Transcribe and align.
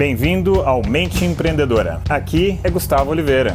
Bem-vindo 0.00 0.62
ao 0.62 0.80
Mente 0.80 1.26
Empreendedora. 1.26 2.00
Aqui 2.08 2.58
é 2.64 2.70
Gustavo 2.70 3.10
Oliveira. 3.10 3.54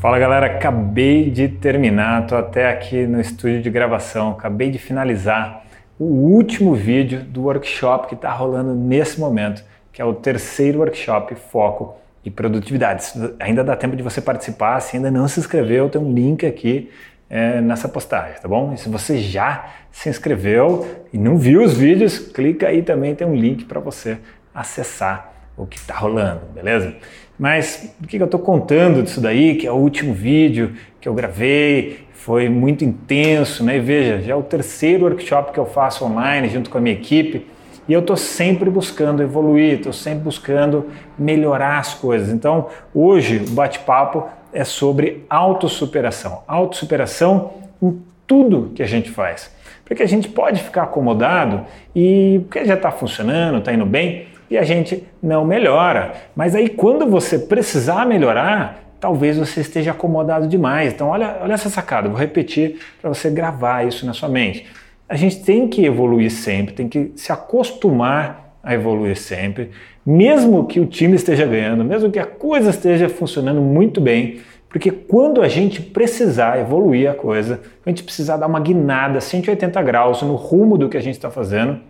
Fala 0.00 0.16
galera, 0.16 0.46
acabei 0.46 1.28
de 1.28 1.48
terminar, 1.48 2.24
tô 2.28 2.36
até 2.36 2.70
aqui 2.70 3.04
no 3.04 3.20
estúdio 3.20 3.60
de 3.60 3.68
gravação, 3.68 4.30
acabei 4.30 4.70
de 4.70 4.78
finalizar 4.78 5.64
o 5.98 6.04
último 6.04 6.72
vídeo 6.72 7.24
do 7.24 7.42
workshop 7.42 8.06
que 8.06 8.14
está 8.14 8.32
rolando 8.32 8.76
nesse 8.76 9.18
momento, 9.18 9.64
que 9.92 10.00
é 10.00 10.04
o 10.04 10.14
terceiro 10.14 10.78
workshop 10.78 11.34
Foco 11.34 11.96
e 12.24 12.30
Produtividade. 12.30 13.04
Ainda 13.40 13.64
dá 13.64 13.74
tempo 13.74 13.96
de 13.96 14.04
você 14.04 14.20
participar, 14.20 14.78
se 14.78 14.96
ainda 14.96 15.10
não 15.10 15.26
se 15.26 15.40
inscreveu, 15.40 15.90
tem 15.90 16.00
um 16.00 16.12
link 16.12 16.46
aqui 16.46 16.88
é, 17.28 17.60
nessa 17.60 17.88
postagem, 17.88 18.40
tá 18.40 18.46
bom? 18.46 18.72
E 18.72 18.78
se 18.78 18.88
você 18.88 19.18
já 19.18 19.66
se 19.90 20.08
inscreveu 20.08 20.86
e 21.12 21.18
não 21.18 21.36
viu 21.36 21.60
os 21.64 21.76
vídeos, 21.76 22.20
clica 22.20 22.68
aí 22.68 22.82
também, 22.82 23.16
tem 23.16 23.26
um 23.26 23.34
link 23.34 23.64
para 23.64 23.80
você 23.80 24.18
acessar 24.54 25.32
o 25.56 25.66
que 25.66 25.76
está 25.76 25.94
rolando, 25.96 26.42
beleza? 26.54 26.94
Mas 27.38 27.94
o 28.02 28.06
que 28.06 28.16
eu 28.16 28.24
estou 28.24 28.40
contando 28.40 29.02
disso 29.02 29.20
daí, 29.20 29.56
que 29.56 29.66
é 29.66 29.72
o 29.72 29.76
último 29.76 30.14
vídeo 30.14 30.74
que 31.00 31.08
eu 31.08 31.14
gravei, 31.14 32.06
foi 32.12 32.48
muito 32.48 32.84
intenso, 32.84 33.64
né? 33.64 33.76
E 33.78 33.80
veja, 33.80 34.22
já 34.22 34.32
é 34.32 34.36
o 34.36 34.42
terceiro 34.42 35.04
workshop 35.04 35.52
que 35.52 35.58
eu 35.58 35.66
faço 35.66 36.04
online 36.04 36.48
junto 36.48 36.70
com 36.70 36.78
a 36.78 36.80
minha 36.80 36.94
equipe 36.94 37.46
e 37.88 37.92
eu 37.92 38.00
estou 38.00 38.16
sempre 38.16 38.70
buscando 38.70 39.22
evoluir, 39.22 39.74
estou 39.74 39.92
sempre 39.92 40.20
buscando 40.20 40.88
melhorar 41.18 41.78
as 41.78 41.94
coisas. 41.94 42.28
Então, 42.28 42.68
hoje 42.94 43.38
o 43.38 43.50
bate-papo 43.50 44.24
é 44.52 44.62
sobre 44.62 45.24
autossuperação. 45.28 46.44
Autossuperação 46.46 47.54
em 47.82 48.00
tudo 48.24 48.70
que 48.74 48.82
a 48.82 48.86
gente 48.86 49.10
faz. 49.10 49.52
Porque 49.84 50.02
a 50.02 50.06
gente 50.06 50.28
pode 50.28 50.62
ficar 50.62 50.84
acomodado 50.84 51.66
e 51.94 52.40
porque 52.44 52.64
já 52.64 52.74
está 52.74 52.92
funcionando, 52.92 53.58
está 53.58 53.72
indo 53.72 53.84
bem, 53.84 54.26
e 54.52 54.58
a 54.58 54.62
gente 54.62 55.04
não 55.22 55.46
melhora. 55.46 56.12
Mas 56.36 56.54
aí 56.54 56.68
quando 56.68 57.06
você 57.06 57.38
precisar 57.38 58.06
melhorar, 58.06 58.82
talvez 59.00 59.38
você 59.38 59.62
esteja 59.62 59.92
acomodado 59.92 60.46
demais. 60.46 60.92
Então 60.92 61.08
olha, 61.08 61.38
olha 61.40 61.54
essa 61.54 61.70
sacada, 61.70 62.08
vou 62.08 62.18
repetir 62.18 62.78
para 63.00 63.08
você 63.08 63.30
gravar 63.30 63.86
isso 63.86 64.04
na 64.04 64.12
sua 64.12 64.28
mente. 64.28 64.66
A 65.08 65.16
gente 65.16 65.42
tem 65.42 65.66
que 65.66 65.84
evoluir 65.86 66.30
sempre, 66.30 66.74
tem 66.74 66.86
que 66.86 67.12
se 67.16 67.32
acostumar 67.32 68.58
a 68.62 68.74
evoluir 68.74 69.16
sempre, 69.16 69.70
mesmo 70.04 70.66
que 70.66 70.78
o 70.78 70.86
time 70.86 71.16
esteja 71.16 71.46
ganhando, 71.46 71.82
mesmo 71.82 72.10
que 72.10 72.18
a 72.18 72.26
coisa 72.26 72.70
esteja 72.70 73.08
funcionando 73.08 73.60
muito 73.60 74.00
bem, 74.00 74.40
porque 74.68 74.90
quando 74.90 75.42
a 75.42 75.48
gente 75.48 75.80
precisar 75.80 76.60
evoluir 76.60 77.10
a 77.10 77.14
coisa, 77.14 77.60
a 77.84 77.88
gente 77.88 78.04
precisar 78.04 78.36
dar 78.36 78.46
uma 78.46 78.60
guinada 78.60 79.20
180 79.20 79.82
graus 79.82 80.22
no 80.22 80.34
rumo 80.34 80.78
do 80.78 80.88
que 80.88 80.96
a 80.96 81.02
gente 81.02 81.14
está 81.14 81.30
fazendo, 81.30 81.80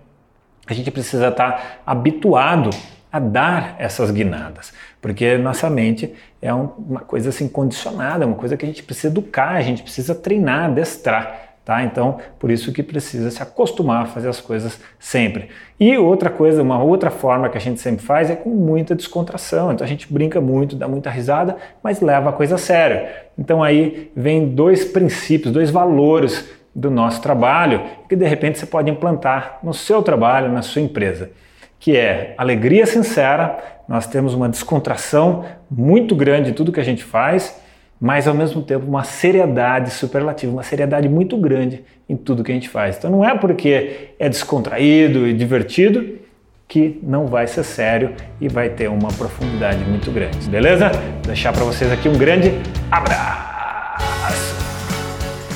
a 0.67 0.75
gente 0.75 0.91
precisa 0.91 1.29
estar 1.29 1.83
habituado 1.87 2.71
a 3.13 3.19
dar 3.19 3.77
essas 3.79 4.11
guinadas, 4.11 4.73
porque 5.01 5.37
nossa 5.37 5.69
mente 5.69 6.15
é 6.41 6.53
uma 6.53 7.01
coisa 7.01 7.29
assim 7.29 7.47
condicionada, 7.47 8.27
uma 8.27 8.37
coisa 8.37 8.57
que 8.57 8.65
a 8.65 8.69
gente 8.69 8.83
precisa 8.83 9.09
educar, 9.09 9.51
a 9.51 9.61
gente 9.61 9.83
precisa 9.83 10.15
treinar, 10.15 10.71
adestrar. 10.71 11.53
Tá? 11.65 11.85
Então, 11.85 12.19
por 12.41 12.51
isso 12.51 12.73
que 12.73 12.83
precisa 12.83 13.31
se 13.31 13.41
acostumar 13.41 14.03
a 14.03 14.07
fazer 14.07 14.29
as 14.29 14.41
coisas 14.41 14.81
sempre. 14.99 15.49
E 15.79 15.97
outra 15.97 16.29
coisa, 16.29 16.61
uma 16.61 16.83
outra 16.83 17.09
forma 17.09 17.49
que 17.49 17.57
a 17.57 17.61
gente 17.61 17.81
sempre 17.81 18.05
faz 18.05 18.29
é 18.31 18.35
com 18.35 18.51
muita 18.51 18.97
descontração. 18.97 19.71
Então 19.71 19.85
a 19.85 19.89
gente 19.89 20.13
brinca 20.13 20.41
muito, 20.41 20.75
dá 20.75 20.89
muita 20.89 21.09
risada, 21.09 21.57
mas 21.81 22.01
leva 22.01 22.31
a 22.31 22.33
coisa 22.33 22.57
a 22.57 22.59
sério. 22.59 23.09
Então 23.39 23.63
aí 23.63 24.11
vem 24.17 24.49
dois 24.49 24.85
princípios, 24.85 25.53
dois 25.53 25.71
valores 25.71 26.51
do 26.75 26.91
nosso 26.91 27.21
trabalho 27.21 27.83
que 28.09 28.17
de 28.17 28.27
repente 28.27 28.59
você 28.59 28.67
pode 28.67 28.91
implantar 28.91 29.59
no 29.63 29.75
seu 29.75 30.03
trabalho, 30.03 30.51
na 30.51 30.63
sua 30.63 30.83
empresa, 30.83 31.31
que 31.79 31.97
é 31.97 32.35
alegria 32.39 32.87
sincera, 32.87 33.59
nós 33.89 34.07
temos 34.07 34.35
uma 34.35 34.49
descontração 34.49 35.45
muito 35.71 36.15
grande 36.15 36.51
em 36.51 36.55
tudo 36.55 36.73
que 36.73 36.81
a 36.81 36.85
gente 36.85 37.03
faz, 37.03 37.61
mas 38.01 38.27
ao 38.27 38.35
mesmo 38.35 38.63
tempo 38.63 38.87
uma 38.87 39.05
seriedade 39.05 39.91
superlativa, 39.91 40.53
uma 40.53 40.63
seriedade 40.63 41.09
muito 41.09 41.37
grande 41.37 41.85
em 42.09 42.17
tudo 42.17 42.43
que 42.43 42.51
a 42.51 42.55
gente 42.55 42.69
faz. 42.69 42.97
Então 42.97 43.11
não 43.11 43.25
é 43.25 43.37
porque 43.37 44.11
é 44.19 44.29
descontraído 44.29 45.27
e 45.27 45.33
divertido 45.33 46.21
que 46.67 46.99
não 47.03 47.27
vai 47.27 47.47
ser 47.47 47.65
sério 47.65 48.15
e 48.41 48.49
vai 48.49 48.71
ter 48.71 48.89
uma 48.89 49.09
profundidade 49.09 49.85
muito 49.85 50.11
grande, 50.11 50.49
beleza? 50.49 50.89
Vou 50.89 51.27
deixar 51.27 51.53
para 51.53 51.65
vocês 51.65 51.93
aqui 51.93 52.09
um 52.09 52.17
grande 52.17 52.53
abraço. 52.91 53.42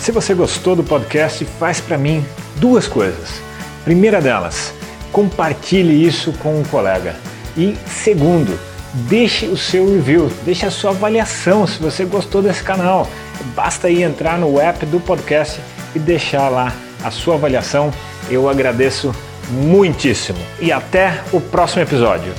Se 0.06 0.12
você 0.12 0.34
gostou 0.34 0.76
do 0.76 0.84
podcast, 0.84 1.44
faz 1.58 1.80
para 1.80 1.98
mim 1.98 2.24
duas 2.58 2.86
coisas. 2.86 3.42
Primeira 3.84 4.20
delas, 4.20 4.72
compartilhe 5.10 6.06
isso 6.06 6.32
com 6.34 6.60
um 6.60 6.62
colega. 6.62 7.16
E 7.56 7.76
segundo, 7.88 8.56
deixe 8.94 9.46
o 9.46 9.56
seu 9.56 9.84
review, 9.84 10.30
deixe 10.44 10.64
a 10.64 10.70
sua 10.70 10.92
avaliação 10.92 11.66
se 11.66 11.82
você 11.82 12.04
gostou 12.04 12.40
desse 12.40 12.62
canal. 12.62 13.08
Basta 13.56 13.88
aí 13.88 14.04
entrar 14.04 14.38
no 14.38 14.60
app 14.60 14.86
do 14.86 15.00
podcast 15.00 15.60
e 15.92 15.98
deixar 15.98 16.50
lá 16.50 16.72
a 17.02 17.10
sua 17.10 17.34
avaliação. 17.34 17.92
Eu 18.30 18.48
agradeço 18.48 19.12
muitíssimo. 19.50 20.38
E 20.60 20.70
até 20.70 21.20
o 21.32 21.40
próximo 21.40 21.82
episódio. 21.82 22.32